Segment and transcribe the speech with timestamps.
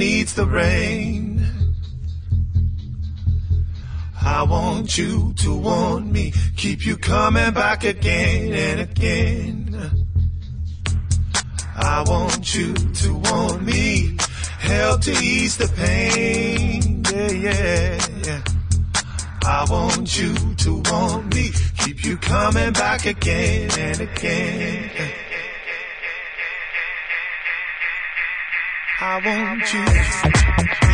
[0.00, 1.46] needs the rain.
[4.22, 9.76] I want you to want me, keep you coming back again and again.
[11.76, 14.16] I want you to want me,
[14.58, 17.02] help to ease the pain.
[17.12, 18.42] Yeah, yeah, yeah.
[19.44, 20.34] I want you
[20.64, 25.29] to want me, keep you coming back again and again.
[29.02, 30.89] I want you.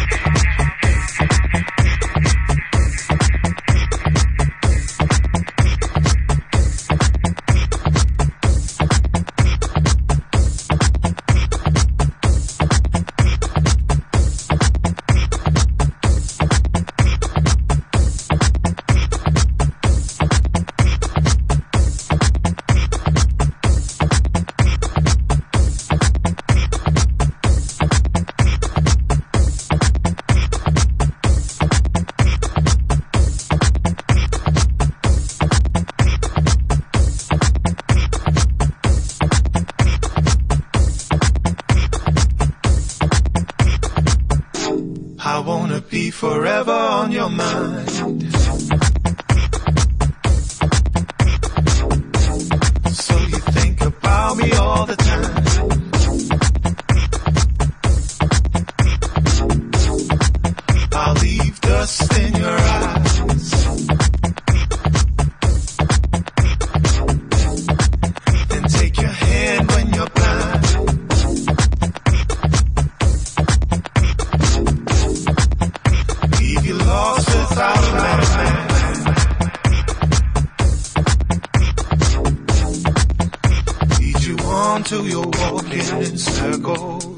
[84.86, 87.15] Till you're walking in circles.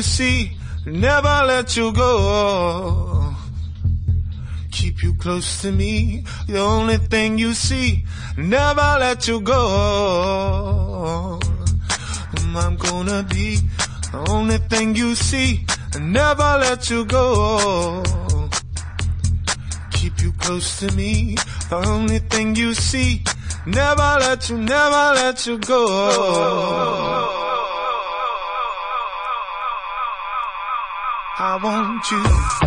[0.00, 0.52] You see,
[0.86, 3.34] never let you go.
[4.70, 8.06] Keep you close to me, the only thing you see,
[8.38, 11.38] never let you go.
[12.56, 13.58] I'm gonna be
[14.10, 15.66] the only thing you see,
[16.00, 18.02] never let you go.
[19.92, 21.34] Keep you close to me,
[21.68, 23.22] the only thing you see,
[23.66, 27.40] never let you, never let you go.
[31.42, 32.59] I want you.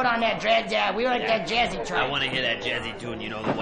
[0.00, 2.02] put on that dread, uh, we like that jazzy track.
[2.02, 3.59] I want to hear that jazzy tune, you know, the one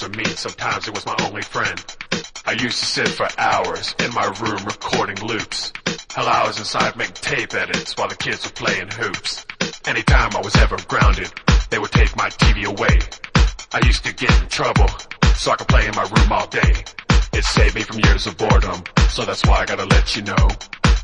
[0.00, 1.78] the me, sometimes it was my only friend.
[2.46, 5.72] I used to sit for hours in my room recording loops.
[6.14, 9.44] Hell, I was inside making tape edits while the kids were playing hoops.
[9.86, 11.30] Anytime I was ever grounded,
[11.68, 12.98] they would take my TV away.
[13.72, 14.88] I used to get in trouble,
[15.36, 16.84] so I could play in my room all day.
[17.34, 20.48] It saved me from years of boredom, so that's why I gotta let you know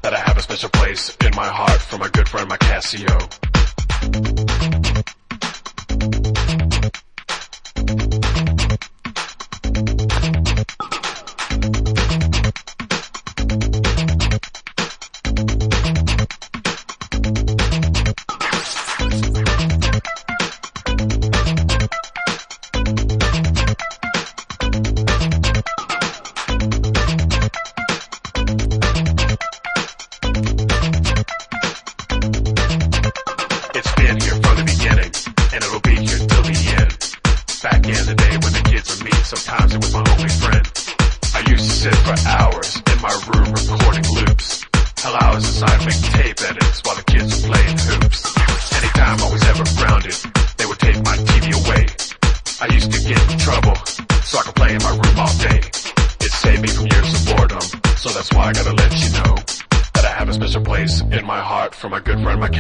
[0.03, 3.17] that I have a special place in my heart for my good friend, my Casio.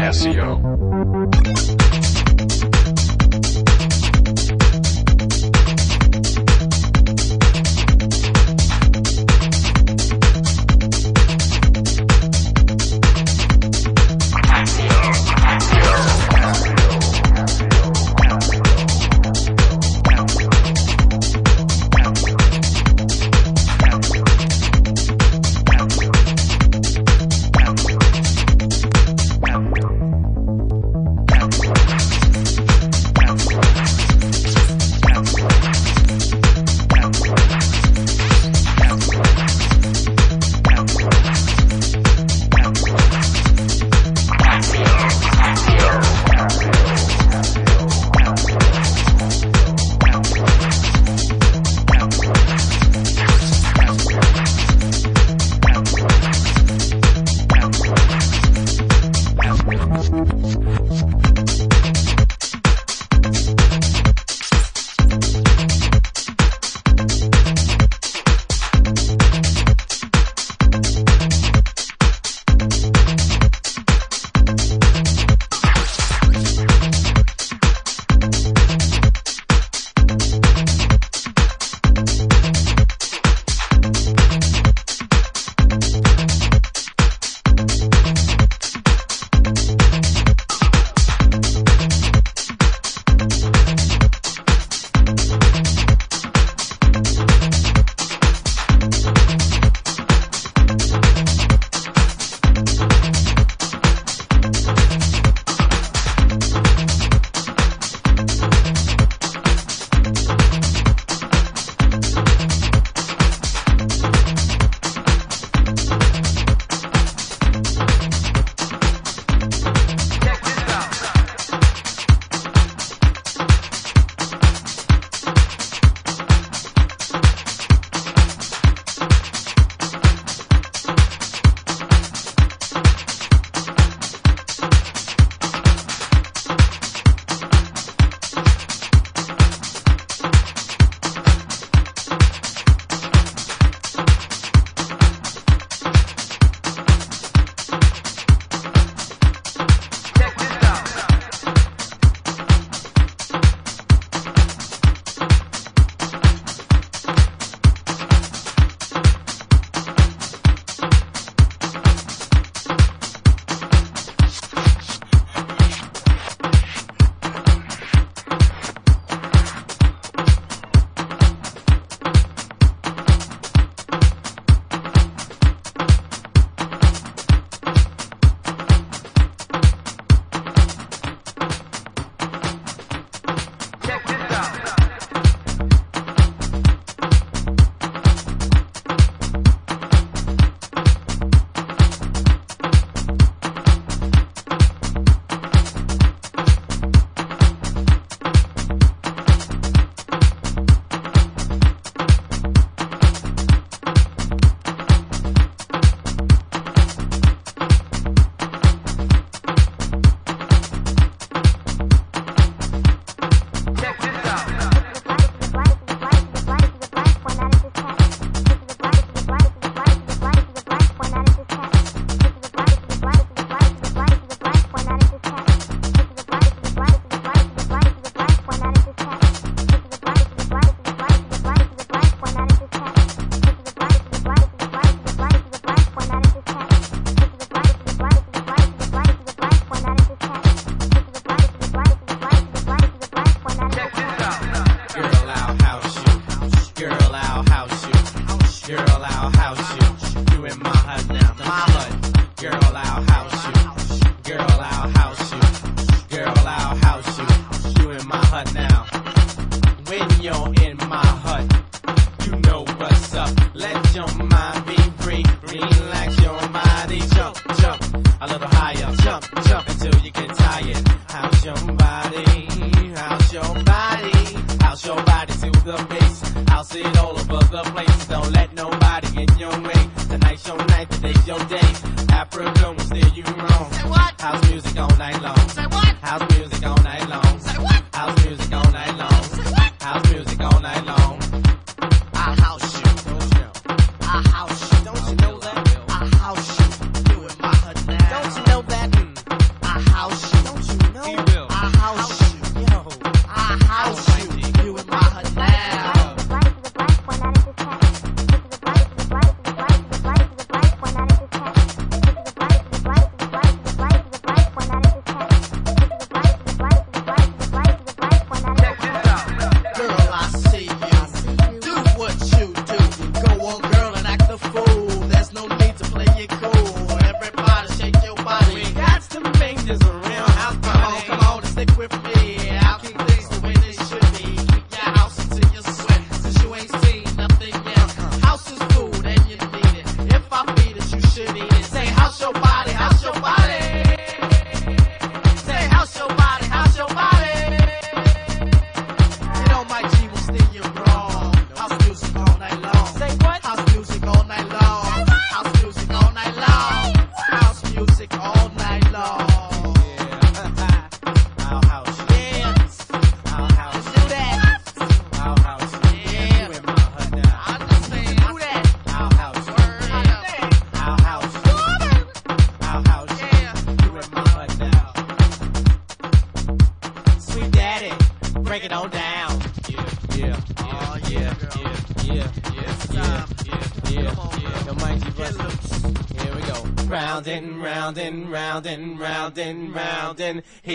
[0.06, 1.35] Casio.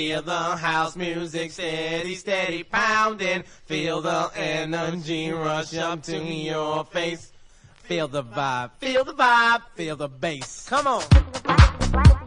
[0.01, 3.43] Feel the house music steady, steady pounding.
[3.67, 7.31] Feel the energy rush up to your face.
[7.83, 10.67] Feel the vibe, feel the vibe, feel the bass.
[10.67, 12.20] Come on.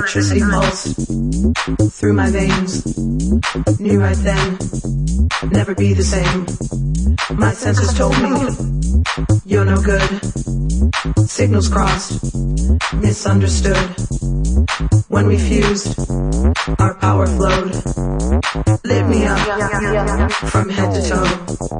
[0.00, 0.94] electricity flows
[1.92, 2.86] through my veins.
[3.78, 4.58] Knew right then,
[5.50, 6.46] never be the same.
[7.36, 8.30] My senses told me,
[9.44, 10.08] you're no good.
[11.28, 12.24] Signals crossed,
[12.94, 13.76] misunderstood.
[15.08, 15.98] When we fused,
[16.78, 17.74] our power flowed.
[18.84, 21.79] Lit me up from head to toe.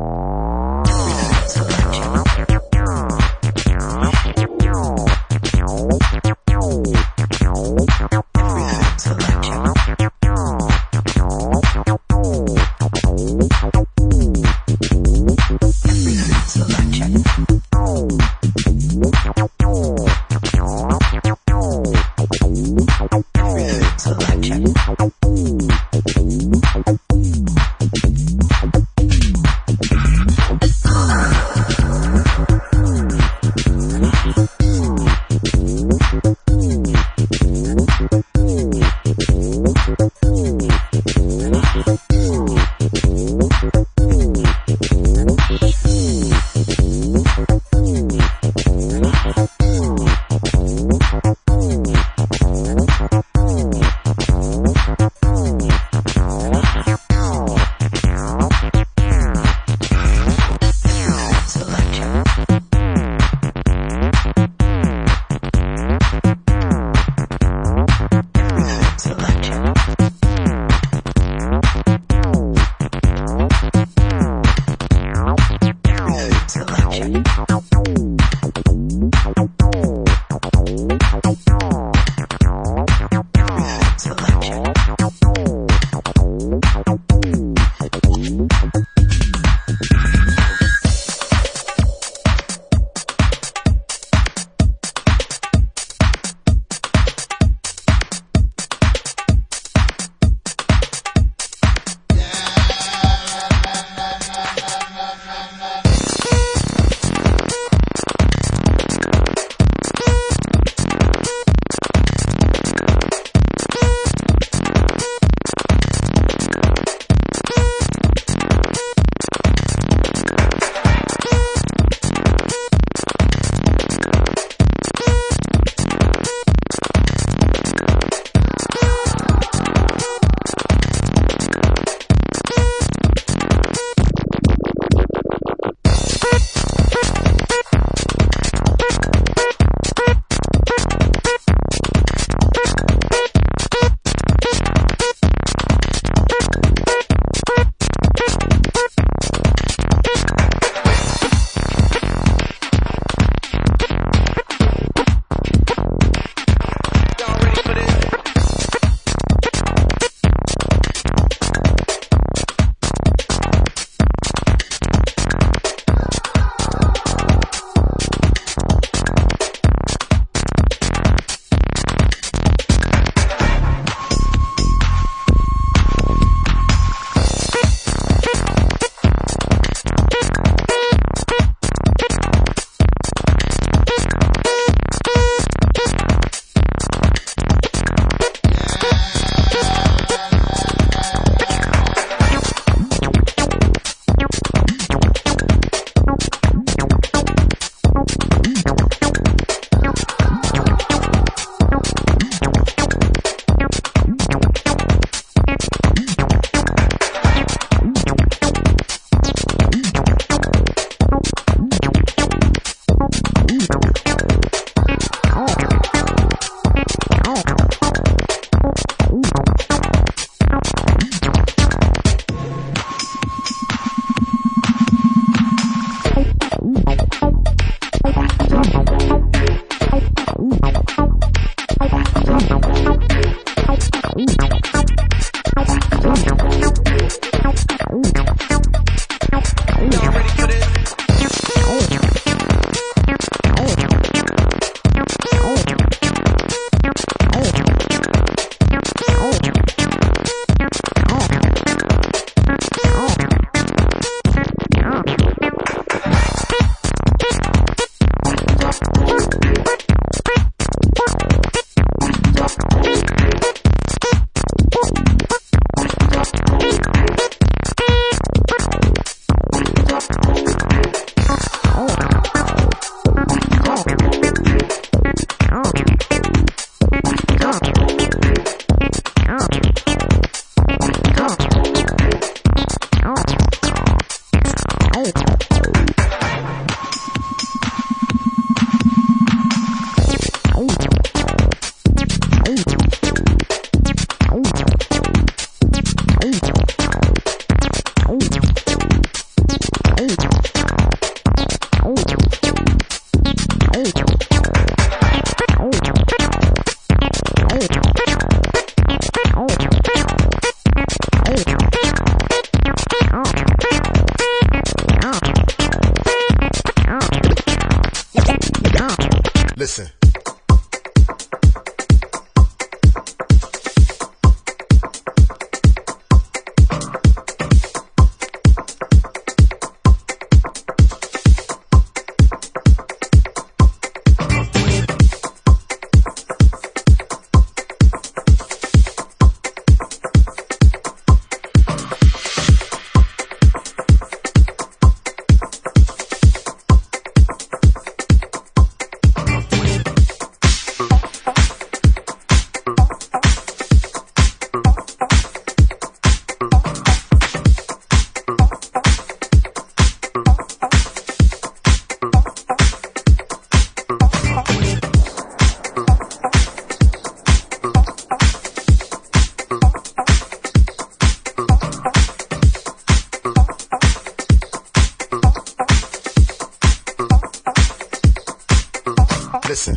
[379.51, 379.77] Listen.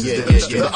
[0.00, 0.74] One yeah, and